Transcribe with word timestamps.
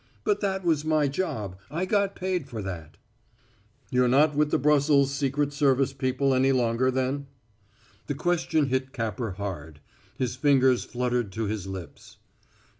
"But 0.23 0.39
that 0.39 0.65
was 0.65 0.83
my 0.83 1.07
job. 1.07 1.57
I 1.69 1.85
got 1.85 2.15
paid 2.15 2.47
for 2.49 2.63
that." 2.63 2.97
"You're 3.91 4.07
not 4.07 4.33
with 4.35 4.49
the 4.49 4.57
Brussels 4.57 5.13
secret 5.13 5.53
service 5.53 5.93
people 5.93 6.33
any 6.33 6.51
longer, 6.51 6.89
then?" 6.89 7.27
The 8.07 8.15
question 8.15 8.69
hit 8.69 8.93
Capper 8.93 9.33
hard. 9.33 9.79
His 10.17 10.35
fingers 10.35 10.83
fluttered 10.85 11.31
to 11.33 11.43
his 11.43 11.67
lips. 11.67 12.17